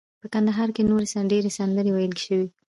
[0.21, 2.47] په کندهار کې نورې ډیرې سندرې ویل شوي.